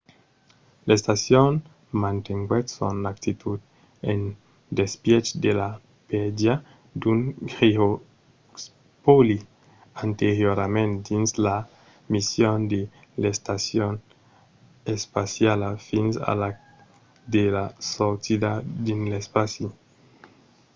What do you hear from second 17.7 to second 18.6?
sortida